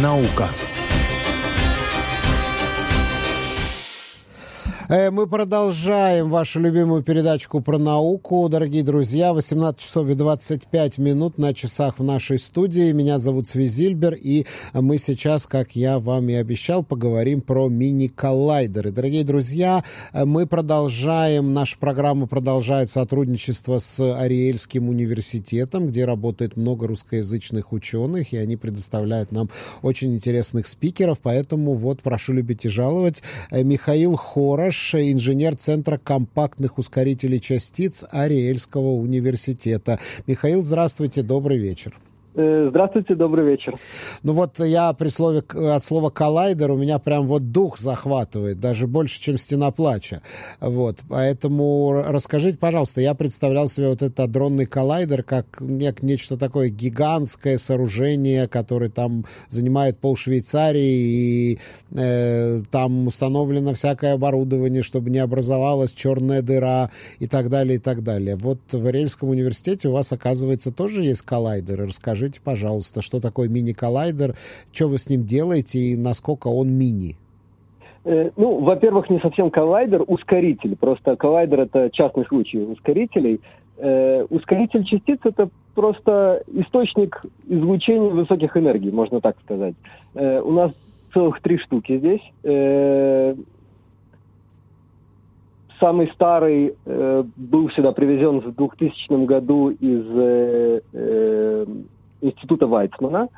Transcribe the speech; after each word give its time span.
Наука. 0.00 0.50
Мы 4.88 5.26
продолжаем 5.26 6.28
вашу 6.28 6.60
любимую 6.60 7.02
передачку 7.02 7.62
про 7.62 7.78
науку. 7.78 8.46
Дорогие 8.50 8.82
друзья, 8.82 9.32
18 9.32 9.80
часов 9.80 10.10
и 10.10 10.14
25 10.14 10.98
минут 10.98 11.38
на 11.38 11.54
часах 11.54 11.98
в 11.98 12.04
нашей 12.04 12.38
студии. 12.38 12.92
Меня 12.92 13.16
зовут 13.16 13.48
Свизильбер, 13.48 14.14
и 14.14 14.44
мы 14.74 14.98
сейчас, 14.98 15.46
как 15.46 15.74
я 15.74 15.98
вам 15.98 16.28
и 16.28 16.34
обещал, 16.34 16.84
поговорим 16.84 17.40
про 17.40 17.68
мини-коллайдеры. 17.68 18.90
Дорогие 18.90 19.24
друзья, 19.24 19.82
э, 20.12 20.26
мы 20.26 20.46
продолжаем, 20.46 21.54
наша 21.54 21.78
программа 21.78 22.26
продолжает 22.26 22.90
сотрудничество 22.90 23.78
с 23.78 24.00
Ариэльским 24.00 24.88
университетом, 24.88 25.86
где 25.86 26.04
работает 26.04 26.58
много 26.58 26.86
русскоязычных 26.86 27.72
ученых, 27.72 28.34
и 28.34 28.36
они 28.36 28.56
предоставляют 28.56 29.32
нам 29.32 29.48
очень 29.80 30.14
интересных 30.14 30.66
спикеров, 30.66 31.20
поэтому 31.22 31.72
вот 31.72 32.02
прошу 32.02 32.34
любить 32.34 32.66
и 32.66 32.68
жаловать. 32.68 33.22
Э, 33.50 33.62
Михаил 33.62 34.16
Хорош, 34.16 34.73
Аш, 34.74 34.96
инженер 34.96 35.54
Центра 35.54 35.98
компактных 35.98 36.78
ускорителей 36.78 37.38
частиц 37.38 38.04
Ариэльского 38.10 38.94
университета. 38.94 40.00
Михаил, 40.26 40.64
здравствуйте, 40.64 41.22
добрый 41.22 41.58
вечер. 41.58 41.94
Э, 42.36 42.66
здравствуйте, 42.70 43.14
добрый 43.14 43.46
вечер. 43.46 43.76
Ну 44.24 44.32
вот 44.32 44.58
я 44.58 44.92
при 44.92 45.06
слове, 45.06 45.40
от 45.40 45.84
слова 45.84 46.10
коллайдер 46.10 46.72
у 46.72 46.76
меня 46.76 46.98
прям 46.98 47.26
вот 47.26 47.52
дух 47.52 47.78
захватывает, 47.78 48.58
даже 48.58 48.88
больше, 48.88 49.20
чем 49.20 49.38
стена 49.38 49.70
плача. 49.70 50.20
Вот, 50.60 50.98
поэтому 51.08 52.02
расскажите, 52.08 52.58
пожалуйста, 52.58 53.00
я 53.00 53.14
представлял 53.14 53.68
себе 53.68 53.88
вот 53.88 54.02
этот 54.02 54.18
адронный 54.18 54.66
коллайдер 54.66 55.22
как 55.22 55.60
нек, 55.60 56.02
нечто 56.02 56.36
такое 56.36 56.70
гигантское 56.70 57.56
сооружение, 57.56 58.48
которое 58.48 58.90
там 58.90 59.26
занимает 59.48 59.98
пол 59.98 60.16
Швейцарии, 60.16 61.54
и 61.54 61.58
э, 61.92 62.62
там 62.68 63.06
установлено 63.06 63.74
всякое 63.74 64.14
оборудование, 64.14 64.82
чтобы 64.82 65.10
не 65.10 65.18
образовалась 65.18 65.92
черная 65.92 66.42
дыра 66.42 66.90
и 67.20 67.28
так 67.28 67.48
далее, 67.48 67.76
и 67.76 67.80
так 67.80 68.02
далее. 68.02 68.34
Вот 68.34 68.58
в 68.72 68.84
Арельском 68.84 69.28
университете 69.28 69.86
у 69.88 69.92
вас, 69.92 70.10
оказывается, 70.10 70.72
тоже 70.72 71.04
есть 71.04 71.22
коллайдеры. 71.22 71.86
Расскажите 71.86 72.23
Расскажите, 72.24 72.40
пожалуйста, 72.42 73.02
что 73.02 73.20
такое 73.20 73.50
мини-коллайдер, 73.50 74.34
что 74.72 74.88
вы 74.88 74.96
с 74.96 75.10
ним 75.10 75.24
делаете 75.24 75.78
и 75.78 75.94
насколько 75.96 76.48
он 76.48 76.70
мини? 76.70 77.16
Э, 78.04 78.30
ну, 78.36 78.60
во-первых, 78.60 79.10
не 79.10 79.20
совсем 79.20 79.50
коллайдер, 79.50 80.02
ускоритель. 80.06 80.74
Просто 80.74 81.16
коллайдер 81.16 81.60
это 81.60 81.90
частный 81.92 82.24
случай 82.24 82.60
ускорителей. 82.60 83.42
Э, 83.76 84.24
ускоритель 84.30 84.84
частиц 84.84 85.18
это 85.24 85.50
просто 85.74 86.42
источник 86.46 87.22
излучения 87.46 88.08
высоких 88.08 88.56
энергий, 88.56 88.90
можно 88.90 89.20
так 89.20 89.36
сказать. 89.44 89.74
Э, 90.14 90.40
у 90.40 90.52
нас 90.52 90.72
целых 91.12 91.42
три 91.42 91.58
штуки 91.58 91.98
здесь. 91.98 92.22
Э, 92.42 93.34
самый 95.78 96.10
старый 96.14 96.74
э, 96.86 97.24
был 97.36 97.68
сюда 97.70 97.92
привезен 97.92 98.40
в 98.40 98.54
2000 98.54 99.26
году 99.26 99.68
из 99.68 100.04
э, 100.14 100.80
э, 100.94 101.66
института 102.24 102.66
Вайцмана, 102.66 103.28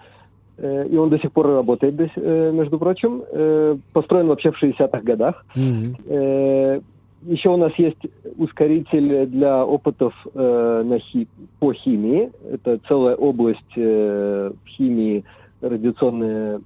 э, 0.59 0.89
и 0.89 0.97
он 0.97 1.11
до 1.11 1.19
сих 1.19 1.33
пор 1.33 1.47
работает, 1.47 1.95
э, 2.17 2.51
между 2.53 2.79
прочим. 2.79 3.23
Э, 3.31 3.77
построен 3.93 4.29
вообще 4.29 4.51
в 4.51 4.63
60-х 4.63 5.01
годах. 5.01 5.45
Mm-hmm. 5.57 6.83
Еще 7.23 7.49
у 7.49 7.57
нас 7.57 7.73
есть 7.77 7.99
ускоритель 8.37 9.27
для 9.27 9.65
опытов 9.65 10.15
на 10.35 10.99
хи- 10.99 11.27
по 11.59 11.73
химии. 11.73 12.31
Это 12.49 12.79
целая 12.87 13.17
область 13.17 13.75
химии, 13.75 15.25
радиационная 15.61 16.61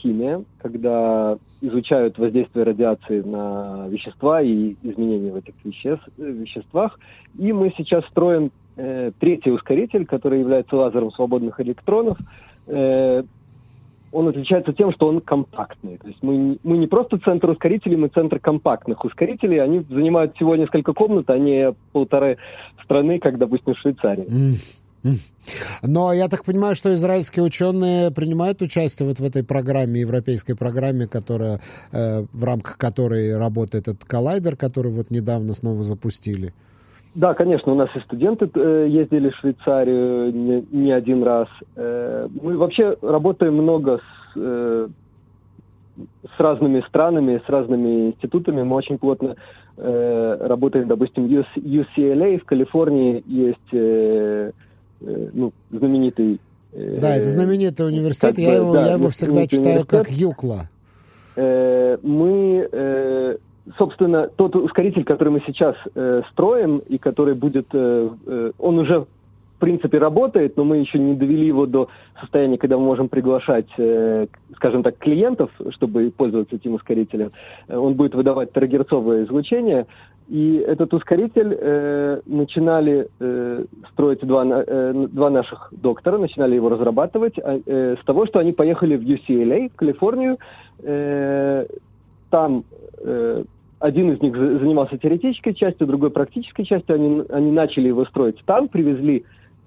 химия, 0.00 0.44
когда 0.62 1.36
изучают 1.60 2.16
воздействие 2.16 2.64
радиации 2.64 3.20
на 3.20 3.86
вещества 3.88 4.40
и 4.40 4.76
изменения 4.82 5.32
в 5.32 5.36
этих 5.36 5.54
веществ, 5.62 6.08
веществах. 6.16 6.98
И 7.38 7.52
мы 7.52 7.74
сейчас 7.76 8.04
строим 8.06 8.50
э, 8.76 9.10
третий 9.18 9.50
ускоритель, 9.50 10.06
который 10.06 10.40
является 10.40 10.76
лазером 10.76 11.10
свободных 11.12 11.60
электронов. 11.60 12.18
Э, 12.66 13.22
он 14.12 14.28
отличается 14.28 14.72
тем, 14.72 14.92
что 14.92 15.08
он 15.08 15.20
компактный. 15.20 15.96
То 15.96 16.08
есть 16.08 16.22
мы, 16.22 16.58
мы 16.62 16.76
не 16.76 16.86
просто 16.86 17.18
центр 17.18 17.48
ускорителей, 17.48 17.96
мы 17.96 18.08
центр 18.08 18.38
компактных 18.38 19.04
ускорителей. 19.04 19.62
Они 19.62 19.80
занимают 19.80 20.36
всего 20.36 20.54
несколько 20.54 20.92
комнат, 20.92 21.30
а 21.30 21.38
не 21.38 21.74
полторы 21.92 22.36
страны, 22.84 23.18
как, 23.18 23.38
допустим, 23.38 23.74
в 23.74 23.78
Швейцарии. 23.78 24.26
Но 25.82 26.12
я 26.12 26.28
так 26.28 26.44
понимаю, 26.44 26.76
что 26.76 26.94
израильские 26.94 27.44
ученые 27.44 28.10
принимают 28.12 28.62
участие 28.62 29.08
вот 29.08 29.18
в 29.18 29.24
этой 29.24 29.42
программе, 29.42 30.00
европейской 30.00 30.54
программе, 30.54 31.08
которая, 31.08 31.60
э, 31.90 32.24
в 32.32 32.44
рамках 32.44 32.78
которой 32.78 33.36
работает 33.36 33.88
этот 33.88 34.04
коллайдер, 34.04 34.56
который 34.56 34.92
вот 34.92 35.10
недавно 35.10 35.54
снова 35.54 35.82
запустили. 35.82 36.52
Да, 37.14 37.34
конечно, 37.34 37.72
у 37.72 37.74
нас 37.74 37.90
и 37.94 38.00
студенты 38.00 38.48
э, 38.54 38.86
ездили 38.88 39.28
в 39.30 39.36
Швейцарию 39.36 40.32
не, 40.32 40.66
не 40.70 40.92
один 40.92 41.22
раз. 41.22 41.48
Э, 41.76 42.26
мы 42.40 42.56
вообще 42.56 42.96
работаем 43.02 43.54
много 43.54 43.98
с, 43.98 44.36
э, 44.36 44.88
с 46.34 46.40
разными 46.40 46.82
странами, 46.88 47.42
с 47.46 47.48
разными 47.50 48.08
институтами. 48.08 48.62
Мы 48.62 48.76
очень 48.76 48.96
плотно 48.96 49.36
э, 49.76 50.36
работаем, 50.40 50.88
допустим, 50.88 51.26
UCLA 51.26 52.38
в 52.38 52.44
Калифорнии 52.44 53.22
есть 53.26 53.58
э, 53.72 54.52
э, 55.02 55.28
ну, 55.34 55.52
знаменитый... 55.70 56.40
Э, 56.72 56.98
да, 56.98 57.16
это 57.16 57.28
знаменитый 57.28 57.88
университет. 57.88 58.38
Я 58.38 58.54
его, 58.54 58.72
да, 58.72 58.86
я 58.86 58.92
его 58.94 59.10
всегда 59.10 59.46
читаю 59.46 59.84
как 59.86 60.10
Юкла. 60.10 60.70
Э, 61.36 61.98
мы... 62.02 62.68
Э, 62.72 63.36
собственно, 63.78 64.28
тот 64.28 64.56
ускоритель, 64.56 65.04
который 65.04 65.30
мы 65.30 65.42
сейчас 65.46 65.76
э, 65.94 66.22
строим 66.30 66.78
и 66.88 66.98
который 66.98 67.34
будет, 67.34 67.66
э, 67.72 68.08
э, 68.26 68.52
он 68.58 68.78
уже 68.78 69.00
в 69.00 69.06
принципе 69.58 69.98
работает, 69.98 70.56
но 70.56 70.64
мы 70.64 70.78
еще 70.78 70.98
не 70.98 71.14
довели 71.14 71.46
его 71.46 71.66
до 71.66 71.88
состояния, 72.20 72.58
когда 72.58 72.76
мы 72.76 72.84
можем 72.84 73.08
приглашать, 73.08 73.68
э, 73.78 74.26
скажем 74.56 74.82
так, 74.82 74.98
клиентов, 74.98 75.50
чтобы 75.70 76.12
пользоваться 76.16 76.56
этим 76.56 76.74
ускорителем. 76.74 77.30
Э, 77.68 77.76
он 77.76 77.94
будет 77.94 78.14
выдавать 78.14 78.52
терагерцовое 78.52 79.24
излучение, 79.24 79.86
и 80.28 80.64
этот 80.66 80.94
ускоритель 80.94 81.56
э, 81.60 82.20
начинали 82.26 83.08
э, 83.20 83.64
строить 83.92 84.20
два, 84.20 84.44
э, 84.46 85.06
два 85.10 85.30
наших 85.30 85.68
доктора, 85.72 86.18
начинали 86.18 86.54
его 86.54 86.68
разрабатывать 86.68 87.38
а, 87.38 87.60
э, 87.64 87.96
с 88.00 88.04
того, 88.04 88.26
что 88.26 88.38
они 88.38 88.52
поехали 88.52 88.96
в 88.96 89.02
UCLA, 89.02 89.70
в 89.70 89.76
Калифорнию. 89.76 90.38
Э, 90.82 91.66
там 92.32 92.64
э, 93.04 93.44
один 93.78 94.10
из 94.10 94.22
них 94.22 94.34
занимался 94.34 94.96
теоретической 94.96 95.54
частью, 95.54 95.86
другой 95.86 96.10
практической 96.10 96.64
частью. 96.64 96.94
Они, 96.94 97.22
они 97.28 97.50
начали 97.52 97.88
его 97.88 98.06
строить 98.06 98.42
там, 98.46 98.68
привезли 98.68 99.24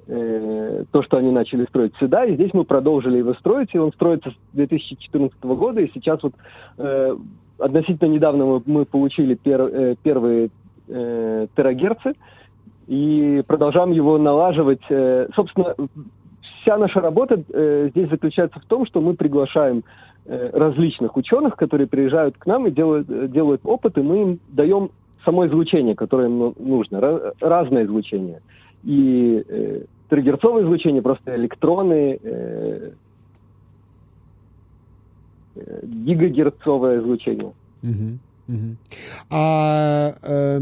э, 0.08 0.84
то, 0.92 1.04
что 1.04 1.18
они 1.18 1.32
начали 1.32 1.66
строить 1.66 1.94
сюда, 2.00 2.26
и 2.26 2.34
здесь 2.34 2.54
мы 2.54 2.66
продолжили 2.66 3.20
его 3.20 3.36
строить, 3.36 3.70
и 3.74 3.78
он 3.78 3.94
строится 3.94 4.32
с 4.32 4.56
2014 4.56 5.40
года, 5.44 5.80
и 5.80 5.92
сейчас 5.94 6.24
вот 6.24 6.34
э, 6.80 7.16
относительно 7.60 8.10
недавно 8.10 8.46
мы, 8.46 8.62
мы 8.66 8.86
получили 8.86 9.36
пер, 9.36 9.62
э, 9.62 9.96
первые 10.02 10.50
э, 10.88 11.48
терагерцы, 11.56 12.14
и 12.88 13.44
продолжаем 13.46 13.92
его 13.92 14.18
налаживать. 14.18 14.82
Э, 14.90 15.28
собственно, 15.36 15.76
вся 16.66 16.78
наша 16.78 17.00
работа 17.00 17.42
э, 17.54 17.90
здесь 17.92 18.10
заключается 18.10 18.60
в 18.60 18.66
том, 18.66 18.86
что 18.86 19.00
мы 19.00 19.14
приглашаем 19.14 19.84
Э, 20.28 20.50
различных 20.54 21.16
ученых, 21.18 21.56
которые 21.56 21.86
приезжают 21.86 22.36
к 22.36 22.48
нам 22.48 22.66
и 22.66 22.72
делают, 22.72 23.08
э, 23.12 23.28
делают 23.28 23.62
опыты, 23.64 24.02
мы 24.02 24.22
им 24.24 24.40
даем 24.48 24.90
само 25.24 25.46
излучение, 25.46 25.94
которое 25.94 26.30
им 26.30 26.40
ну, 26.40 26.56
нужно, 26.58 27.00
разное 27.40 27.86
излучение. 27.86 28.42
И 28.84 29.46
э, 29.48 29.84
триггерцовое 30.10 30.64
излучение, 30.64 31.04
просто 31.04 31.36
электроны, 31.36 32.20
э, 32.24 32.92
э, 35.58 35.80
гигагерцовое 35.84 37.02
излучение. 37.02 37.54
Угу. 37.84 38.18
А 39.30 40.14
э, 40.22 40.60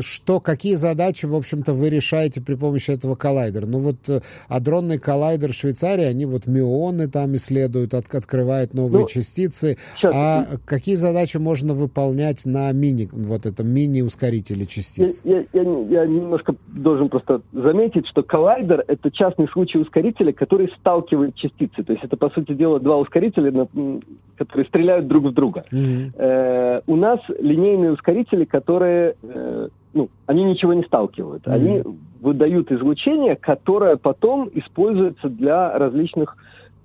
что, 0.00 0.40
какие 0.40 0.74
задачи, 0.74 1.26
в 1.26 1.34
общем-то, 1.34 1.72
вы 1.72 1.90
решаете 1.90 2.40
при 2.40 2.54
помощи 2.54 2.90
этого 2.90 3.14
коллайдера? 3.14 3.66
Ну 3.66 3.78
вот 3.78 4.08
э, 4.08 4.20
адронный 4.48 4.98
коллайдер 4.98 5.52
Швейцарии, 5.52 6.04
они 6.04 6.26
вот 6.26 6.46
мионы 6.46 7.08
там 7.08 7.36
исследуют, 7.36 7.94
от, 7.94 8.12
открывают 8.14 8.74
новые 8.74 9.02
ну, 9.02 9.08
частицы. 9.08 9.78
Сейчас. 9.96 10.12
А 10.14 10.46
какие 10.64 10.96
задачи 10.96 11.36
можно 11.36 11.74
выполнять 11.74 12.44
на 12.46 12.72
мини, 12.72 13.08
вот 13.12 13.46
этом 13.46 13.68
мини-ускорителе 13.68 14.66
частиц? 14.66 15.20
Я, 15.24 15.38
я, 15.52 15.62
я, 15.62 15.62
я 15.62 16.06
немножко 16.06 16.54
должен 16.66 17.08
просто 17.08 17.42
заметить, 17.52 18.06
что 18.08 18.22
коллайдер— 18.22 18.84
это 18.88 19.10
частный 19.10 19.48
случай 19.48 19.78
ускорителя, 19.78 20.32
который 20.32 20.72
сталкивает 20.80 21.36
частицы. 21.36 21.82
То 21.84 21.92
есть 21.92 22.04
это, 22.04 22.16
по 22.16 22.30
сути 22.30 22.54
дела, 22.54 22.80
два 22.80 22.96
ускорителя, 22.96 23.68
которые 24.36 24.66
стреляют 24.66 25.06
друг 25.06 25.26
в 25.26 25.32
друга. 25.32 25.64
Mm-hmm. 25.70 26.12
Э, 26.16 26.80
у 26.86 26.96
нас 27.04 27.20
линейные 27.38 27.92
ускорители, 27.92 28.44
которые, 28.44 29.14
э, 29.22 29.68
ну, 29.92 30.08
они 30.26 30.44
ничего 30.44 30.72
не 30.72 30.82
сталкивают. 30.84 31.44
Mm-hmm. 31.44 31.54
Они 31.54 31.82
выдают 32.20 32.72
излучение, 32.72 33.36
которое 33.36 33.96
потом 33.96 34.50
используется 34.54 35.28
для 35.28 35.76
различных 35.78 36.36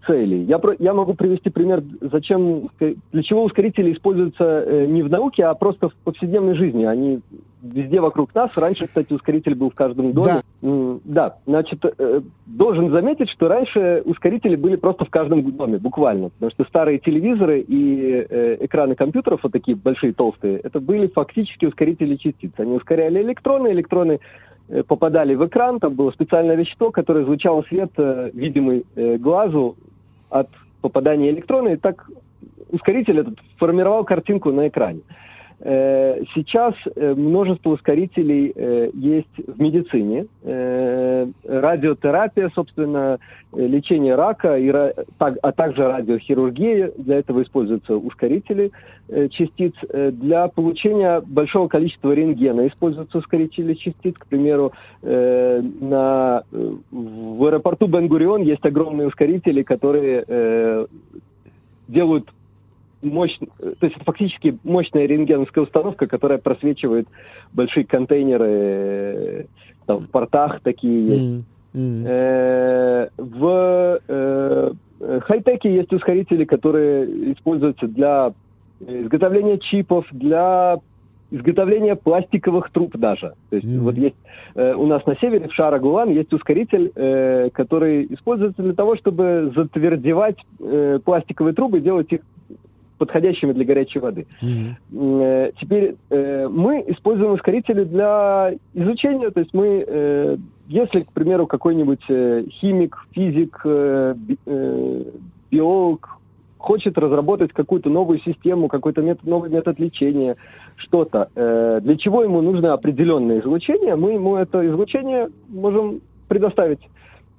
целей. 0.06 0.44
Я, 0.44 0.60
про, 0.60 0.76
я 0.80 0.94
могу 0.94 1.14
привести 1.14 1.50
пример, 1.50 1.84
зачем, 2.02 2.70
для 2.80 3.24
чего 3.24 3.44
ускорители 3.44 3.94
используются 3.94 4.44
э, 4.44 4.86
не 4.88 5.02
в 5.02 5.10
науке, 5.10 5.46
а 5.46 5.54
просто 5.54 5.90
в 5.90 5.94
повседневной 6.04 6.56
жизни. 6.56 6.84
Они 6.84 7.22
везде 7.62 8.00
вокруг 8.00 8.34
нас. 8.34 8.58
Раньше, 8.58 8.88
кстати, 8.88 9.14
ускоритель 9.14 9.56
был 9.56 9.70
в 9.70 9.76
каждом 9.76 10.14
доме. 10.14 10.42
Да, 10.62 11.00
да 11.04 11.36
значит, 11.46 11.84
э, 11.84 12.22
должен 12.46 12.92
заметить, 12.92 13.30
что 13.30 13.48
раньше 13.48 14.02
ускорители 14.06 14.56
были 14.56 14.76
просто 14.76 15.06
в 15.06 15.10
каждом 15.10 15.50
доме, 15.52 15.78
буквально. 15.78 16.30
Потому 16.30 16.52
что 16.52 16.64
старые 16.66 17.00
телевизоры 17.00 17.62
и 17.62 18.26
э, 18.30 18.58
экраны 18.62 18.96
компьютеров, 18.96 19.42
вот 19.44 19.52
такие 19.52 19.76
большие, 19.76 20.14
толстые, 20.14 20.60
это 20.60 20.80
были 20.80 21.08
фактически 21.08 21.66
ускорители 21.66 22.16
частиц. 22.16 22.52
Они 22.58 22.74
ускоряли 22.76 23.22
электроны, 23.22 23.70
электроны 23.70 24.20
э, 24.70 24.84
попадали 24.84 25.36
в 25.36 25.46
экран, 25.46 25.80
там 25.80 25.94
было 25.94 26.12
специальное 26.12 26.56
вещество, 26.56 26.92
которое 26.92 27.24
излучало 27.24 27.64
свет, 27.64 27.92
видимый 28.34 28.86
глазу, 29.18 29.76
от 30.30 30.50
попадания 30.82 31.30
электрона, 31.32 31.70
и 31.70 31.76
так 31.76 32.10
ускоритель 32.72 33.20
этот 33.20 33.36
формировал 33.58 34.04
картинку 34.04 34.52
на 34.52 34.68
экране. 34.68 35.00
Э, 35.00 35.29
сейчас 35.62 36.74
э, 36.96 37.14
множество 37.16 37.72
ускорителей 37.72 38.54
э, 38.56 38.92
есть 38.94 39.28
в 39.46 39.62
медицине. 39.62 40.28
Радиотерапия, 41.44 42.50
собственно, 42.56 43.20
лечение 43.54 44.16
рака, 44.16 44.58
а 45.20 45.52
также 45.52 45.86
радиохирургия. 45.86 46.94
Для 46.98 47.18
этого 47.18 47.44
используются 47.44 47.98
ускорители 47.98 48.72
частиц. 49.32 49.74
Для 49.92 50.48
получения 50.48 51.22
большого 51.22 51.68
количества 51.68 52.14
рентгена 52.14 52.68
используются 52.68 53.18
ускорители 53.18 53.74
частиц. 53.74 54.16
К 54.18 54.28
примеру, 54.28 54.72
на, 55.02 56.44
в 56.52 57.46
аэропорту 57.46 57.88
Бен-Гурион 57.88 58.44
есть 58.44 58.66
огромные 58.66 59.08
ускорители, 59.08 59.64
которые 59.64 60.88
делают 61.88 62.30
мощь, 63.02 63.38
то 63.38 63.86
есть 63.86 63.96
это 63.96 64.06
фактически 64.06 64.58
мощная 64.64 65.06
рентгеновская 65.06 65.64
установка, 65.64 66.08
которая 66.08 66.38
просвечивает 66.38 67.08
большие 67.54 67.86
контейнеры 67.86 68.48
э, 68.48 69.46
там, 69.86 70.00
в 70.00 70.10
портах 70.10 70.62
такие 70.62 71.06
есть. 71.08 71.46
Mm. 71.74 72.06
Э, 72.08 73.10
в 73.18 74.00
э, 74.08 74.72
хай-теке 75.22 75.74
есть 75.74 75.94
ускорители, 75.94 76.46
которые 76.46 77.34
используются 77.34 77.88
для 77.88 78.34
изготовления 78.80 79.60
чипов, 79.60 80.06
для 80.12 80.80
изготовления 81.32 81.96
пластиковых 81.96 82.72
труб 82.72 82.98
даже. 82.98 83.34
То 83.50 83.56
есть 83.56 83.68
mm-hmm. 83.68 83.80
вот 83.80 83.96
есть 83.96 84.16
э, 84.56 84.74
у 84.74 84.88
нас 84.88 85.06
на 85.06 85.16
севере, 85.18 85.48
в 85.48 85.54
Шарагулан, 85.54 86.10
есть 86.10 86.34
ускоритель, 86.34 86.92
э, 86.96 87.50
который 87.54 88.08
используется 88.14 88.64
для 88.64 88.74
того, 88.74 88.96
чтобы 88.96 89.52
затвердевать 89.56 90.38
э, 90.60 91.00
пластиковые 91.04 91.54
трубы, 91.54 91.82
делать 91.82 92.12
их 92.12 92.22
подходящими 93.00 93.54
для 93.54 93.66
горячей 93.66 94.00
воды. 94.00 94.28
Mm-hmm. 94.44 95.54
Теперь 95.60 95.96
э, 96.12 96.48
мы 96.48 96.84
используем 96.88 97.32
ускорители 97.32 97.84
для 97.84 98.54
изучения, 98.76 99.32
то 99.32 99.40
есть 99.40 99.54
мы, 99.54 99.84
э, 99.88 100.38
если, 100.68 101.02
к 101.02 101.12
примеру, 101.12 101.48
какой-нибудь 101.48 102.04
химик, 102.60 102.98
физик, 103.12 103.66
би, 103.66 104.38
биолог 105.50 106.10
хочет 106.60 106.98
разработать 106.98 107.54
какую-то 107.54 107.90
новую 107.90 108.20
систему, 108.20 108.68
какой-то 108.68 109.02
метод, 109.02 109.26
новый 109.26 109.50
метод 109.50 109.80
лечения, 109.80 110.36
что-то, 110.76 111.30
для 111.82 111.98
чего 111.98 112.22
ему 112.22 112.42
нужно 112.42 112.74
определенное 112.74 113.40
излучение, 113.40 113.96
мы 113.96 114.12
ему 114.12 114.36
это 114.36 114.68
излучение 114.68 115.30
можем 115.48 116.02
предоставить. 116.28 116.82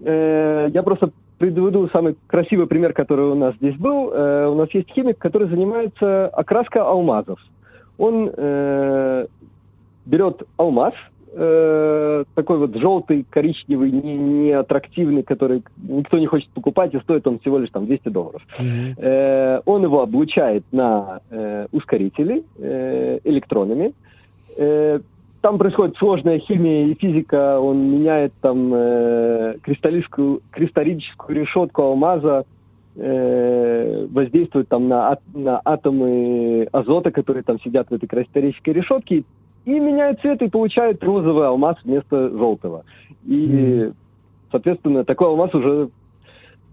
Я 0.00 0.82
просто 0.82 1.10
приведу 1.40 1.88
самый 1.88 2.16
красивый 2.26 2.66
пример, 2.66 2.92
который 2.92 3.24
у 3.24 3.34
нас 3.34 3.54
здесь 3.56 3.74
был. 3.76 4.12
Э, 4.12 4.46
у 4.46 4.54
нас 4.54 4.68
есть 4.74 4.90
химик, 4.90 5.18
который 5.18 5.48
занимается 5.48 6.28
окраской 6.28 6.82
алмазов. 6.82 7.40
Он 7.96 8.30
э, 8.36 9.26
берет 10.04 10.42
алмаз, 10.58 10.92
э, 11.32 12.24
такой 12.34 12.58
вот 12.58 12.76
желтый, 12.76 13.24
коричневый, 13.30 13.90
не, 13.90 14.18
не 14.18 14.52
аттрактивный, 14.52 15.22
который 15.22 15.62
никто 15.82 16.18
не 16.18 16.26
хочет 16.26 16.50
покупать, 16.50 16.92
и 16.92 17.00
стоит 17.00 17.26
он 17.26 17.38
всего 17.38 17.58
лишь 17.58 17.70
там 17.70 17.86
200 17.86 18.08
долларов. 18.10 18.42
Mm-hmm. 18.58 18.94
Э, 18.98 19.60
он 19.64 19.82
его 19.82 20.02
облучает 20.02 20.64
на 20.72 21.20
э, 21.30 21.68
ускорители 21.72 22.44
э, 22.58 23.20
электронами. 23.24 23.94
Э, 24.58 25.00
там 25.40 25.58
происходит 25.58 25.96
сложная 25.96 26.38
химия 26.38 26.86
и 26.86 26.94
физика, 26.94 27.58
он 27.58 27.90
меняет 27.90 28.32
там 28.40 28.72
э, 28.74 29.56
кристаллическую, 29.62 30.42
кристаллическую 30.50 31.40
решетку 31.40 31.82
алмаза, 31.82 32.44
э, 32.96 34.06
воздействует 34.10 34.68
там 34.68 34.88
на, 34.88 35.16
на 35.34 35.60
атомы 35.64 36.68
азота, 36.72 37.10
которые 37.10 37.42
там 37.42 37.60
сидят 37.60 37.88
в 37.88 37.94
этой 37.94 38.06
кристаллической 38.06 38.74
решетке, 38.74 39.24
и 39.64 39.70
меняет 39.70 40.20
цвет 40.20 40.42
и 40.42 40.48
получает 40.48 41.02
розовый 41.02 41.46
алмаз 41.46 41.76
вместо 41.84 42.30
желтого. 42.30 42.84
И, 43.26 43.46
mm. 43.46 43.94
соответственно, 44.50 45.04
такой 45.04 45.28
алмаз 45.28 45.54
уже 45.54 45.88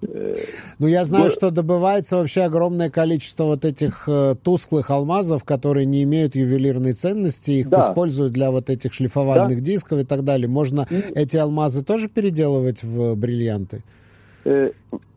ну, 0.02 0.88
я 0.88 1.06
знаю, 1.06 1.30
что 1.30 1.50
добывается 1.50 2.18
вообще 2.18 2.42
огромное 2.42 2.90
количество 2.90 3.46
вот 3.46 3.66
этих 3.66 4.08
э, 4.08 4.36
тусклых 4.44 4.92
алмазов, 4.92 5.44
которые 5.44 5.86
не 5.86 6.04
имеют 6.04 6.36
ювелирной 6.36 6.94
ценности, 6.94 7.52
их 7.52 7.70
да. 7.70 7.80
используют 7.80 8.34
для 8.34 8.52
вот 8.52 8.70
этих 8.70 8.94
шлифовальных 8.94 9.60
да. 9.60 9.66
дисков 9.66 10.00
и 10.00 10.04
так 10.04 10.24
далее. 10.24 10.48
Можно 10.48 10.86
и... 10.90 10.96
эти 11.16 11.38
алмазы 11.38 11.84
тоже 11.84 12.10
переделывать 12.10 12.84
в 12.84 13.16
бриллианты? 13.16 13.84
Э, 14.46 14.72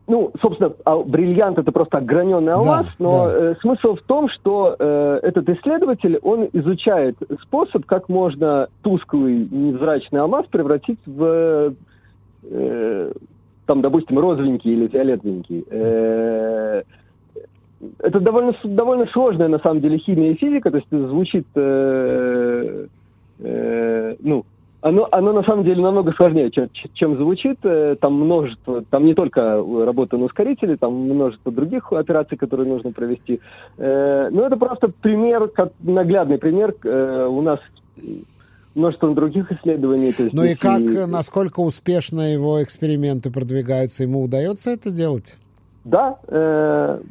ну, 0.07 0.31
собственно, 0.41 0.73
а 0.83 0.97
бриллиант 0.97 1.57
это 1.57 1.71
просто 1.71 1.99
ограненный 1.99 2.51
алмаз, 2.51 2.85
да, 2.85 2.91
но 2.99 3.27
да. 3.27 3.51
Э, 3.51 3.55
смысл 3.61 3.95
в 3.95 4.01
том, 4.01 4.29
что 4.29 4.75
э, 4.77 5.19
этот 5.23 5.47
исследователь, 5.47 6.17
он 6.21 6.49
изучает 6.51 7.15
способ, 7.43 7.85
как 7.85 8.09
можно 8.09 8.67
тусклый 8.81 9.47
невзрачный 9.49 10.19
алмаз 10.19 10.45
превратить 10.47 10.99
в 11.05 11.73
э, 12.43 13.11
там, 13.71 13.81
допустим, 13.81 14.19
розовенький 14.19 14.73
или 14.73 14.87
фиолетовенький. 14.89 15.65
Э, 15.69 16.83
это 17.99 18.19
довольно, 18.19 18.53
довольно 18.65 19.05
сложная, 19.13 19.47
на 19.47 19.59
самом 19.59 19.79
деле, 19.79 19.97
химия 19.97 20.31
и 20.31 20.35
физика, 20.35 20.71
то 20.71 20.77
есть 20.77 20.89
звучит, 20.91 21.47
э, 21.55 22.87
э, 23.39 24.15
ну, 24.19 24.43
оно, 24.81 25.07
оно 25.11 25.31
на 25.31 25.43
самом 25.43 25.63
деле 25.63 25.81
намного 25.81 26.11
сложнее, 26.11 26.51
чем, 26.51 26.67
чем 26.95 27.15
звучит. 27.15 27.59
Там 27.61 28.13
множество, 28.13 28.83
там 28.89 29.05
не 29.05 29.13
только 29.13 29.63
работа 29.85 30.17
на 30.17 30.25
ускорителе, 30.25 30.75
там 30.75 30.93
множество 30.93 31.51
других 31.51 31.93
операций, 31.93 32.37
которые 32.37 32.67
нужно 32.67 32.91
провести. 32.91 33.39
Но 33.77 34.45
это 34.47 34.57
просто 34.57 34.89
пример, 35.01 35.49
как 35.49 35.71
наглядный 35.83 36.39
пример. 36.39 36.73
У 36.83 37.41
нас 37.41 37.59
множеством 38.75 39.15
других 39.15 39.51
исследований. 39.51 40.11
То 40.13 40.23
есть 40.23 40.35
ну 40.35 40.43
и 40.43 40.55
как, 40.55 40.79
и... 40.79 41.05
насколько 41.05 41.59
успешно 41.59 42.33
его 42.33 42.63
эксперименты 42.63 43.31
продвигаются? 43.31 44.03
Ему 44.03 44.23
удается 44.23 44.71
это 44.71 44.91
делать? 44.91 45.35
Да, 45.83 46.17
э, 46.27 47.01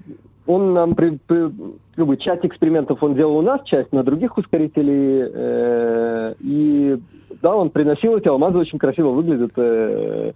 он 0.47 0.73
нам 0.75 0.93
при, 0.95 1.19
при, 1.27 1.51
как 1.97 2.07
бы, 2.07 2.17
часть 2.17 2.45
экспериментов 2.45 3.03
он 3.03 3.15
делал 3.15 3.37
у 3.37 3.43
нас, 3.43 3.63
часть 3.65 3.93
на 3.93 4.03
других 4.03 4.37
ускорителей, 4.39 5.31
э, 5.33 6.35
и 6.41 6.99
да, 7.43 7.55
он 7.55 7.71
приносил 7.71 8.17
эти 8.17 8.29
алмазы, 8.29 8.59
очень 8.59 8.79
красиво 8.79 9.11
выглядят. 9.11 9.53
Э, 9.57 10.33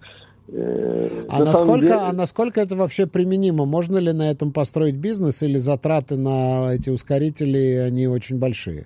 э 0.47 1.09
а, 1.29 1.39
на 1.39 1.45
насколько, 1.45 1.79
деле... 1.79 1.93
а 1.93 2.13
насколько 2.13 2.61
это 2.61 2.75
вообще 2.75 3.07
применимо? 3.07 3.65
Можно 3.65 3.97
ли 3.97 4.11
на 4.11 4.29
этом 4.29 4.51
построить 4.51 4.95
бизнес 4.95 5.41
или 5.41 5.57
затраты 5.57 6.17
на 6.17 6.73
эти 6.73 6.89
ускорители, 6.89 7.85
они 7.87 8.07
очень 8.07 8.37
большие? 8.37 8.85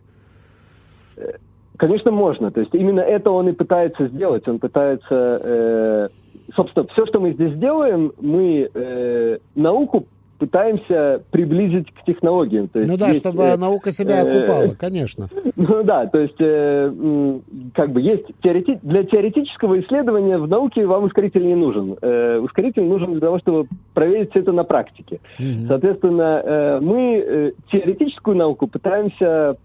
Конечно, 1.79 2.12
можно. 2.12 2.51
То 2.51 2.59
есть 2.59 2.75
именно 2.75 3.00
это 3.00 3.31
он 3.31 3.48
и 3.48 3.53
пытается 3.53 4.09
сделать. 4.09 4.45
Он 4.50 4.59
пытается, 4.59 5.07
э, 5.09 6.09
собственно, 6.53 6.86
все, 6.91 7.05
что 7.05 7.21
мы 7.21 7.31
здесь 7.31 7.53
делаем, 7.57 8.12
мы 8.19 8.69
э, 8.74 9.38
науку 9.55 10.05
пытаемся 10.39 11.24
приблизить 11.31 11.89
к 11.93 12.03
технологиям. 12.05 12.67
То 12.67 12.79
есть 12.79 12.89
ну 12.89 12.98
да, 12.98 13.07
есть, 13.07 13.21
чтобы 13.21 13.43
э, 13.43 13.55
наука 13.55 13.93
себя 13.93 14.24
э, 14.24 14.27
окупала, 14.27 14.75
конечно. 14.79 15.29
Ну 15.55 15.83
да, 15.83 16.05
то 16.07 16.19
есть 16.19 16.36
э, 16.39 17.39
как 17.74 17.91
бы 17.93 18.01
есть 18.01 18.25
теорети... 18.43 18.77
для 18.83 19.05
теоретического 19.05 19.79
исследования 19.79 20.38
в 20.38 20.50
науке 20.50 20.86
вам 20.86 21.05
ускоритель 21.05 21.48
не 21.48 21.55
нужен. 21.55 21.95
Э, 22.01 22.39
ускоритель 22.39 22.83
нужен 22.83 23.12
для 23.12 23.21
того, 23.21 23.39
чтобы 23.39 23.67
проверить 23.93 24.31
все 24.31 24.41
это 24.41 24.51
на 24.51 24.65
практике. 24.65 25.21
Угу. 25.39 25.67
Соответственно, 25.67 26.41
э, 26.43 26.79
мы 26.81 27.24
э, 27.25 27.51
теоретическую 27.71 28.36
науку 28.36 28.67
пытаемся 28.67 29.55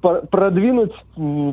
продвинуть 0.00 0.92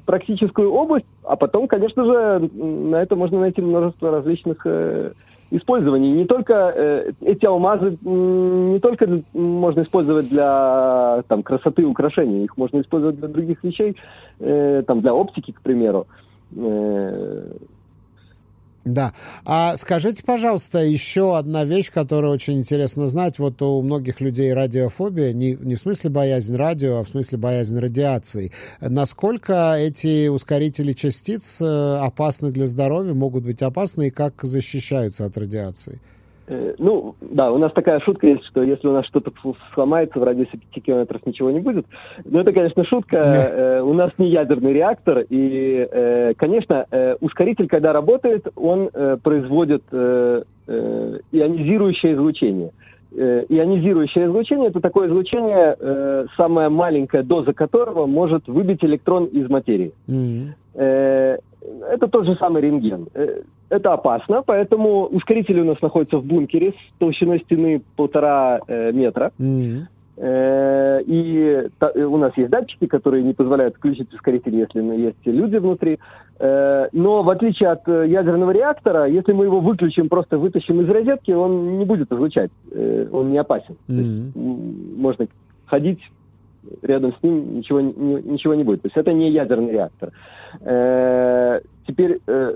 практическую 0.05 0.71
область, 0.71 1.05
а 1.23 1.35
потом, 1.35 1.67
конечно 1.67 2.05
же, 2.05 2.49
на 2.53 3.01
это 3.01 3.15
можно 3.15 3.39
найти 3.39 3.61
множество 3.61 4.11
различных 4.11 4.61
э, 4.65 5.11
использований. 5.51 6.11
Не 6.11 6.25
только 6.25 6.53
э, 6.75 7.11
эти 7.21 7.45
алмазы 7.45 7.97
не 8.01 8.79
только 8.79 9.23
можно 9.33 9.81
использовать 9.81 10.29
для 10.29 11.23
там, 11.27 11.43
красоты 11.43 11.83
и 11.83 11.85
украшений, 11.85 12.43
их 12.43 12.57
можно 12.57 12.81
использовать 12.81 13.19
для 13.19 13.27
других 13.27 13.63
вещей, 13.63 13.95
э, 14.39 14.83
там, 14.85 15.01
для 15.01 15.13
оптики, 15.13 15.51
к 15.51 15.61
примеру. 15.61 16.07
Э, 16.55 17.51
Да. 18.85 19.13
А 19.45 19.75
скажите, 19.77 20.23
пожалуйста, 20.23 20.77
еще 20.83 21.37
одна 21.39 21.65
вещь, 21.65 21.91
которую 21.91 22.31
очень 22.31 22.59
интересно 22.59 23.07
знать. 23.07 23.39
Вот 23.39 23.59
у 23.63 23.81
многих 23.81 24.21
людей 24.21 24.53
радиофобия, 24.53 25.33
не, 25.33 25.53
не 25.55 25.73
в 25.73 25.79
смысле 25.79 26.11
боязнь 26.11 26.55
радио, 26.55 26.99
а 26.99 27.03
в 27.03 27.09
смысле 27.09 27.39
боязнь 27.39 27.79
радиации. 27.79 28.51
Насколько 28.79 29.73
эти 29.75 30.27
ускорители 30.27 30.93
частиц 30.93 31.59
э, 31.61 31.97
опасны 31.97 32.51
для 32.51 32.67
здоровья, 32.67 33.15
могут 33.15 33.43
быть 33.43 33.63
опасны, 33.63 34.07
и 34.07 34.11
как 34.11 34.43
защищаются 34.43 35.25
от 35.25 35.35
радиации? 35.35 35.99
Э, 36.47 36.75
ну, 36.77 37.15
да, 37.21 37.51
у 37.51 37.57
нас 37.57 37.71
такая 37.73 37.99
шутка 38.01 38.27
есть, 38.27 38.45
что 38.45 38.61
если 38.63 38.87
у 38.87 38.93
нас 38.93 39.05
что-то 39.05 39.31
сломается 39.73 40.19
в 40.19 40.23
радиусе 40.23 40.59
5 40.73 40.83
километров, 40.83 41.25
ничего 41.25 41.49
не 41.51 41.59
будет. 41.59 41.85
Но 42.23 42.41
это, 42.41 42.51
конечно, 42.51 42.85
шутка. 42.85 43.17
Э, 43.17 43.81
у 43.81 43.93
нас 43.93 44.11
не 44.17 44.29
ядерный 44.29 44.73
реактор. 44.73 45.25
И, 45.29 45.87
э, 45.89 46.33
конечно, 46.37 46.85
э, 46.91 47.15
ускоритель, 47.19 47.67
когда 47.67 47.93
работает, 47.93 48.47
он 48.55 48.89
э, 48.93 49.17
производит 49.23 49.83
э, 49.91 50.41
э, 50.67 51.19
ионизирующее 51.31 52.13
излучение. 52.13 52.71
Э, 53.17 53.45
ионизирующее 53.49 54.25
излучение– 54.25 54.67
это 54.69 54.81
такое 54.81 55.07
излучение, 55.07 55.75
э, 55.79 56.25
самая 56.35 56.69
маленькая 56.69 57.23
доза 57.23 57.53
которого 57.53 58.05
может 58.05 58.47
выбить 58.47 58.83
электрон 58.83 59.25
из 59.25 59.49
материи. 59.49 59.93
Mm-hmm. 60.07 61.39
Это 61.89 62.07
тот 62.07 62.25
же 62.25 62.35
самый 62.35 62.61
рентген. 62.61 63.07
Э, 63.13 63.41
это 63.69 63.93
опасно, 63.93 64.43
поэтому 64.45 65.05
ускоритель 65.05 65.59
у 65.59 65.65
нас 65.65 65.81
находится 65.81 66.17
в 66.17 66.25
бункере 66.25 66.71
с 66.71 66.99
толщиной 66.99 67.39
стены 67.39 67.81
полтора 67.95 68.59
э, 68.67 68.91
метра. 68.91 69.31
Mm-hmm. 69.39 69.87
И 71.07 71.69
у 71.95 72.17
нас 72.17 72.31
есть 72.37 72.49
датчики, 72.49 72.87
которые 72.87 73.21
не 73.21 73.33
позволяют 73.33 73.75
включить 73.75 74.13
ускоритель, 74.13 74.55
если 74.55 74.81
есть 74.81 75.17
люди 75.25 75.57
внутри. 75.57 75.99
Но 76.39 77.21
в 77.21 77.29
отличие 77.29 77.67
от 77.67 77.85
ядерного 77.85 78.51
реактора, 78.51 79.07
если 79.07 79.33
мы 79.33 79.43
его 79.43 79.59
выключим, 79.59 80.07
просто 80.07 80.37
вытащим 80.37 80.79
из 80.79 80.87
розетки, 80.87 81.31
он 81.31 81.79
не 81.79 81.83
будет 81.83 82.13
излучать. 82.13 82.49
Он 83.11 83.29
не 83.29 83.37
опасен. 83.37 83.75
Mm-hmm. 83.89 84.95
можно 84.95 85.27
ходить 85.65 85.99
рядом 86.81 87.13
с 87.13 87.23
ним, 87.23 87.57
ничего, 87.57 87.81
ничего 87.81 88.55
не 88.55 88.63
будет. 88.63 88.81
То 88.81 88.87
есть 88.87 88.97
это 88.97 89.13
не 89.13 89.31
ядерный 89.31 89.71
реактор. 89.71 90.11
Э, 90.61 91.61
теперь 91.87 92.19
э, 92.27 92.55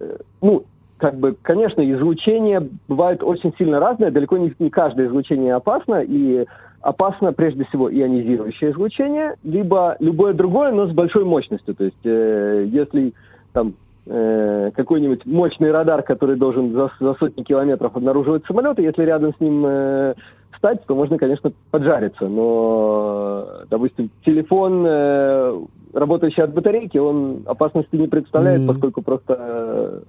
Э, 0.00 0.16
ну, 0.40 0.64
как 0.96 1.16
бы, 1.16 1.36
конечно, 1.40 1.80
излучение 1.92 2.68
бывает 2.88 3.22
очень 3.22 3.54
сильно 3.56 3.80
разное, 3.80 4.10
далеко 4.10 4.36
не, 4.36 4.52
не 4.58 4.70
каждое 4.70 5.06
излучение 5.06 5.54
опасно, 5.54 6.02
и 6.02 6.46
опасно 6.82 7.32
прежде 7.32 7.64
всего 7.66 7.92
ионизирующее 7.92 8.72
излучение, 8.72 9.36
либо 9.42 9.96
любое 10.00 10.32
другое, 10.32 10.72
но 10.72 10.86
с 10.86 10.92
большой 10.92 11.24
мощностью. 11.24 11.74
То 11.74 11.84
есть, 11.84 12.04
э, 12.04 12.66
если 12.70 13.12
там 13.52 13.74
э, 14.06 14.70
какой-нибудь 14.74 15.24
мощный 15.26 15.70
радар, 15.70 16.02
который 16.02 16.36
должен 16.36 16.72
за, 16.72 16.90
за 17.00 17.14
сотни 17.14 17.42
километров 17.42 17.96
обнаруживать 17.96 18.44
самолеты, 18.46 18.82
если 18.82 19.04
рядом 19.04 19.34
с 19.34 19.40
ним 19.40 19.64
э, 19.66 20.14
встать, 20.60 20.84
то 20.86 20.94
можно, 20.94 21.18
конечно, 21.18 21.52
поджариться. 21.70 22.28
Но, 22.28 23.46
допустим, 23.70 24.10
телефон 24.24 24.84
э, 24.86 25.60
работающий 25.94 26.42
от 26.42 26.52
батарейки, 26.52 26.98
он 26.98 27.42
опасности 27.46 27.96
не 27.96 28.06
представляет, 28.06 28.60
mm. 28.62 28.66
поскольку 28.66 29.02
просто 29.02 29.36
э, 29.38 30.00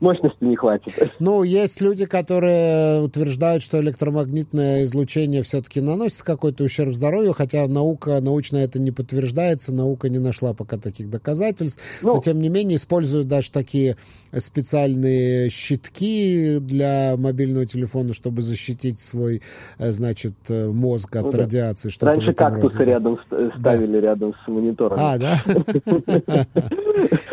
мощности 0.00 0.42
не 0.44 0.56
хватит. 0.56 1.12
Ну, 1.20 1.42
есть 1.42 1.80
люди, 1.80 2.06
которые 2.06 3.02
утверждают, 3.02 3.62
что 3.62 3.80
электромагнитное 3.80 4.84
излучение 4.84 5.42
все-таки 5.42 5.80
наносит 5.80 6.22
какой-то 6.22 6.64
ущерб 6.64 6.94
здоровью, 6.94 7.32
хотя 7.34 7.66
наука, 7.66 8.20
научно 8.20 8.56
это 8.56 8.78
не 8.78 8.90
подтверждается, 8.90 9.72
наука 9.72 10.08
не 10.08 10.18
нашла 10.18 10.54
пока 10.54 10.78
таких 10.78 11.10
доказательств. 11.10 11.82
Ну, 12.02 12.14
Но, 12.14 12.20
тем 12.20 12.40
не 12.40 12.48
менее, 12.48 12.76
используют 12.76 13.28
даже 13.28 13.50
такие 13.50 13.96
специальные 14.38 15.50
щитки 15.50 16.58
для 16.60 17.16
мобильного 17.16 17.66
телефона, 17.66 18.14
чтобы 18.14 18.42
защитить 18.42 19.00
свой, 19.00 19.42
э, 19.78 19.92
значит, 19.92 20.34
э, 20.48 20.68
мозг 20.68 21.16
от 21.16 21.24
ну, 21.24 21.32
да. 21.32 21.38
радиации. 21.38 21.88
Что 21.88 22.06
Раньше 22.06 22.32
кактусы 22.32 22.78
роде. 22.78 22.90
рядом 22.92 23.18
ставили 23.58 24.00
да. 24.00 24.00
рядом 24.00 24.34
с 24.44 24.48
монитором. 24.48 24.98
А, 25.00 25.18
да? 25.18 25.36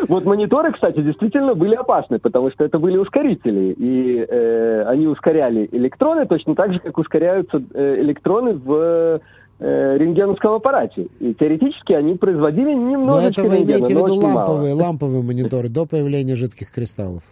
Вот 0.08 0.24
мониторы, 0.24 0.72
кстати, 0.72 1.02
действительно 1.02 1.54
были 1.54 1.74
опасны, 1.74 2.18
потому 2.18 2.50
что 2.50 2.57
это 2.64 2.78
были 2.78 2.96
ускорители, 2.96 3.74
и 3.76 4.26
э, 4.28 4.82
они 4.86 5.06
ускоряли 5.06 5.68
электроны 5.72 6.26
точно 6.26 6.54
так 6.54 6.72
же, 6.72 6.80
как 6.80 6.98
ускоряются 6.98 7.62
э, 7.74 8.00
электроны 8.00 8.54
в 8.54 9.20
э, 9.60 9.96
рентгеновском 9.98 10.54
аппарате. 10.54 11.08
И 11.20 11.34
теоретически 11.34 11.92
они 11.92 12.14
производили 12.14 12.72
немножечко 12.72 13.42
Но 13.42 13.48
это 13.48 13.56
вы 13.56 13.62
имеете 13.64 13.94
в 13.94 13.98
виду 13.98 14.14
ламповые, 14.14 14.74
ламповые 14.74 15.22
мониторы 15.22 15.68
до 15.68 15.86
появления 15.86 16.36
жидких 16.36 16.70
кристаллов? 16.72 17.22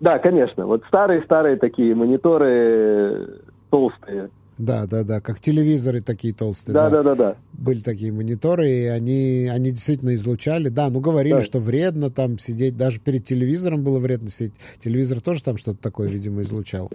Да, 0.00 0.18
конечно. 0.18 0.66
Вот 0.66 0.82
старые-старые 0.88 1.56
такие 1.56 1.94
мониторы 1.94 3.40
толстые. 3.70 4.28
Да, 4.58 4.86
да, 4.86 5.02
да, 5.02 5.20
как 5.20 5.40
телевизоры 5.40 6.00
такие 6.00 6.32
толстые. 6.32 6.74
Да, 6.74 6.90
да, 6.90 7.02
да, 7.02 7.14
да. 7.14 7.34
Были 7.52 7.80
такие 7.80 8.12
мониторы, 8.12 8.68
и 8.68 8.86
они, 8.86 9.48
они 9.52 9.70
действительно 9.70 10.14
излучали. 10.14 10.68
Да, 10.68 10.90
ну 10.90 11.00
говорили, 11.00 11.34
да. 11.34 11.42
что 11.42 11.58
вредно 11.58 12.10
там 12.10 12.38
сидеть, 12.38 12.76
даже 12.76 13.00
перед 13.00 13.24
телевизором 13.24 13.82
было 13.82 13.98
вредно 13.98 14.30
сидеть. 14.30 14.54
Телевизор 14.80 15.20
тоже 15.20 15.42
там 15.42 15.56
что-то 15.56 15.82
такое, 15.82 16.08
видимо, 16.08 16.42
излучал. 16.42 16.90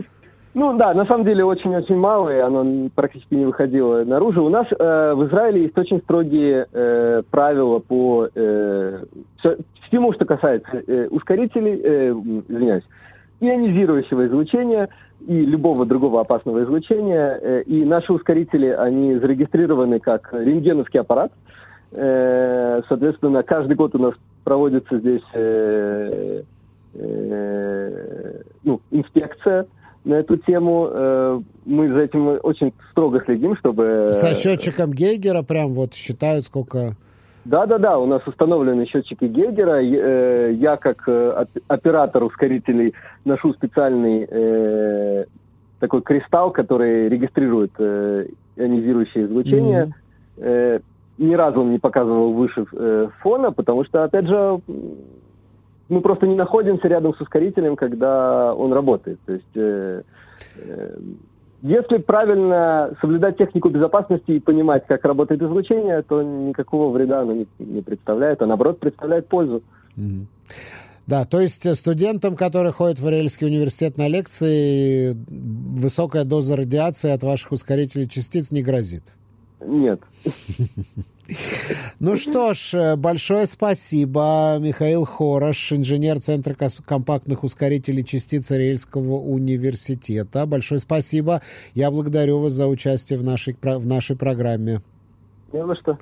Ну 0.53 0.77
да, 0.77 0.93
на 0.93 1.05
самом 1.05 1.25
деле 1.25 1.45
очень-очень 1.45 1.95
мало, 1.95 2.29
и 2.29 2.39
оно 2.39 2.89
практически 2.95 3.35
не 3.35 3.45
выходило 3.45 4.03
наружу. 4.03 4.43
У 4.43 4.49
нас 4.49 4.65
э, 4.71 5.13
в 5.13 5.27
Израиле 5.27 5.63
есть 5.63 5.77
очень 5.77 5.99
строгие 6.01 6.65
э, 6.71 7.21
правила 7.29 7.79
по 7.79 8.27
э, 8.33 9.03
всему, 9.87 10.13
что 10.13 10.25
касается 10.25 10.83
э, 10.87 11.07
ускорителей, 11.09 11.79
э, 11.83 12.11
извиняюсь, 12.49 12.83
ионизирующего 13.39 14.27
излучения 14.27 14.89
и 15.27 15.45
любого 15.45 15.85
другого 15.85 16.21
опасного 16.21 16.63
излучения. 16.63 17.39
Э, 17.41 17.61
и 17.63 17.83
наши 17.83 18.11
ускорители, 18.13 18.67
они 18.67 19.15
зарегистрированы 19.15 19.99
как 19.99 20.33
рентгеновский 20.33 20.99
аппарат. 20.99 21.31
Э, 21.91 22.81
соответственно, 22.87 23.43
каждый 23.43 23.75
год 23.75 23.95
у 23.95 23.99
нас 23.99 24.13
проводится 24.43 24.99
здесь 24.99 25.23
э, 25.33 26.41
ну, 28.63 28.81
инспекция 28.91 29.67
на 30.03 30.15
эту 30.15 30.37
тему. 30.37 31.43
Мы 31.65 31.93
за 31.93 31.99
этим 31.99 32.39
очень 32.41 32.73
строго 32.91 33.21
следим, 33.23 33.55
чтобы... 33.57 34.07
Со 34.11 34.33
счетчиком 34.33 34.91
Гейгера 34.91 35.43
прям 35.43 35.73
вот 35.75 35.93
считают, 35.93 36.45
сколько... 36.45 36.95
Да-да-да, 37.45 37.97
у 37.97 38.05
нас 38.05 38.21
установлены 38.27 38.85
счетчики 38.85 39.25
Гейгера. 39.25 39.81
Э, 39.81 40.51
я, 40.53 40.77
как 40.77 41.03
э, 41.07 41.45
оператор 41.67 42.23
ускорителей, 42.23 42.93
ношу 43.25 43.53
специальный 43.53 44.27
э, 44.29 45.25
такой 45.79 46.01
кристалл, 46.01 46.51
который 46.51 47.07
регистрирует 47.09 47.71
ионизирующее 47.79 49.25
излучение. 49.25 49.93
Mm-hmm. 50.37 50.83
Ни 51.17 51.33
разу 51.33 51.61
он 51.61 51.71
не 51.71 51.79
показывал 51.79 52.33
выше 52.33 52.65
фона, 53.21 53.51
потому 53.51 53.83
что, 53.83 54.03
опять 54.03 54.25
же, 54.25 54.59
мы 55.89 56.01
просто 56.01 56.27
не 56.27 56.35
находимся 56.35 56.87
рядом 56.87 57.13
с 57.13 57.21
ускорителем, 57.21 57.75
когда 57.75 58.53
он 58.53 58.71
работает. 58.73 59.19
То 59.25 59.33
есть 59.33 59.95
если 61.61 61.97
правильно 61.97 62.95
соблюдать 63.01 63.37
технику 63.37 63.69
безопасности 63.69 64.31
и 64.31 64.39
понимать, 64.39 64.85
как 64.87 65.03
работает 65.03 65.41
излучение, 65.41 66.01
то 66.03 66.21
никакого 66.21 66.91
вреда 66.91 67.21
оно 67.21 67.33
не, 67.33 67.47
не 67.59 67.81
представляет, 67.81 68.41
а 68.41 68.45
наоборот 68.45 68.79
представляет 68.79 69.27
пользу. 69.27 69.61
Mm-hmm. 69.97 70.25
Да, 71.07 71.25
то 71.25 71.41
есть 71.41 71.75
студентам, 71.75 72.35
которые 72.35 72.71
ходят 72.71 72.99
в 72.99 73.07
Ариэльский 73.07 73.47
университет 73.47 73.97
на 73.97 74.07
лекции, 74.07 75.17
высокая 75.27 76.23
доза 76.23 76.55
радиации 76.55 77.09
от 77.09 77.23
ваших 77.23 77.51
ускорителей 77.51 78.07
частиц 78.07 78.51
не 78.51 78.61
грозит? 78.61 79.13
Нет. 79.61 79.99
Ну 81.99 82.15
что 82.15 82.53
ж, 82.53 82.73
э, 82.73 82.95
большое 82.95 83.45
спасибо. 83.45 84.57
Михаил 84.59 85.05
Хорош, 85.05 85.71
инженер 85.71 86.19
Центра 86.19 86.55
компактных 86.85 87.43
ускорителей 87.43 88.03
частиц 88.03 88.51
Ариэльского 88.51 89.13
университета. 89.13 90.47
Большое 90.47 90.79
спасибо. 90.79 91.41
Я 91.75 91.91
благодарю 91.91 92.39
вас 92.39 92.53
за 92.53 92.67
участие 92.67 93.19
в 93.19 93.23
нашей, 93.23 93.55
в 93.61 93.85
нашей 93.85 94.15
программе. 94.15 94.81
Не 95.53 95.63
на 95.63 95.75
что. 95.75 95.97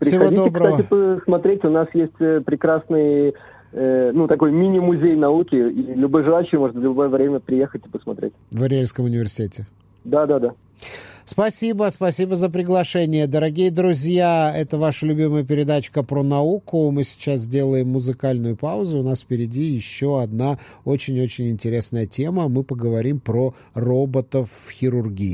Всего 0.00 0.30
доброго. 0.30 0.82
кстати, 0.82 1.18
посмотреть. 1.18 1.64
У 1.64 1.70
нас 1.70 1.88
есть 1.94 2.20
э, 2.20 2.40
прекрасный 2.40 3.34
э, 3.72 4.10
ну, 4.12 4.26
такой 4.26 4.52
мини-музей 4.52 5.16
науки, 5.16 5.54
и 5.54 5.94
любой 5.94 6.24
желающий 6.24 6.56
может 6.56 6.76
в 6.76 6.80
любое 6.80 7.08
время 7.08 7.40
приехать 7.40 7.84
и 7.86 7.88
посмотреть. 7.88 8.32
В 8.50 8.62
Ариэльском 8.62 9.04
университете? 9.04 9.66
Да, 10.04 10.26
да, 10.26 10.38
да. 10.38 10.54
Спасибо, 11.24 11.88
спасибо 11.92 12.34
за 12.36 12.48
приглашение. 12.48 13.26
Дорогие 13.26 13.70
друзья, 13.70 14.52
это 14.54 14.76
ваша 14.76 15.06
любимая 15.06 15.44
передачка 15.44 16.02
про 16.02 16.22
науку. 16.22 16.90
Мы 16.90 17.04
сейчас 17.04 17.42
сделаем 17.42 17.88
музыкальную 17.88 18.56
паузу. 18.56 18.98
У 18.98 19.02
нас 19.02 19.22
впереди 19.22 19.62
еще 19.62 20.20
одна 20.20 20.58
очень-очень 20.84 21.50
интересная 21.50 22.06
тема. 22.06 22.48
Мы 22.48 22.64
поговорим 22.64 23.20
про 23.20 23.54
роботов 23.74 24.50
в 24.66 24.70
хирургии. 24.70 25.30